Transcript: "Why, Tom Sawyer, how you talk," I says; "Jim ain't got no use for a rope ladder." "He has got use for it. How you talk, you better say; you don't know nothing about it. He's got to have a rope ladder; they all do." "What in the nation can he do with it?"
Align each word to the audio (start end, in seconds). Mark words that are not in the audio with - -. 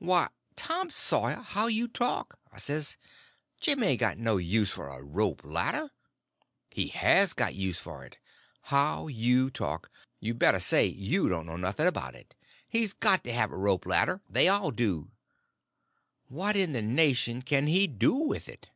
"Why, 0.00 0.28
Tom 0.54 0.90
Sawyer, 0.90 1.36
how 1.36 1.66
you 1.66 1.88
talk," 1.88 2.38
I 2.52 2.58
says; 2.58 2.98
"Jim 3.58 3.82
ain't 3.82 4.00
got 4.00 4.18
no 4.18 4.36
use 4.36 4.70
for 4.70 4.90
a 4.90 5.02
rope 5.02 5.40
ladder." 5.42 5.90
"He 6.68 6.88
has 6.88 7.32
got 7.32 7.54
use 7.54 7.80
for 7.80 8.04
it. 8.04 8.18
How 8.64 9.06
you 9.06 9.48
talk, 9.50 9.90
you 10.20 10.34
better 10.34 10.60
say; 10.60 10.84
you 10.84 11.30
don't 11.30 11.46
know 11.46 11.56
nothing 11.56 11.86
about 11.86 12.14
it. 12.14 12.34
He's 12.68 12.92
got 12.92 13.24
to 13.24 13.32
have 13.32 13.50
a 13.50 13.56
rope 13.56 13.86
ladder; 13.86 14.20
they 14.28 14.46
all 14.46 14.72
do." 14.72 15.10
"What 16.26 16.54
in 16.54 16.74
the 16.74 16.82
nation 16.82 17.40
can 17.40 17.66
he 17.66 17.86
do 17.86 18.12
with 18.14 18.46
it?" 18.46 18.68